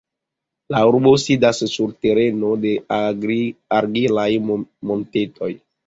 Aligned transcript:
La 0.75 0.79
urbo 0.91 1.11
sidas 1.23 1.59
sur 1.75 1.93
tereno 2.07 2.51
de 2.65 2.73
argilaj 3.03 4.29
montetoj. 4.47 5.57